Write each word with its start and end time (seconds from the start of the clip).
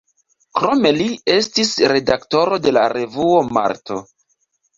Krome 0.59 0.91
li 0.95 1.05
estis 1.33 1.73
redaktoro 1.91 2.59
de 2.65 2.75
la 2.79 2.87
revuo 2.95 3.45
„Marto“. 3.61 4.01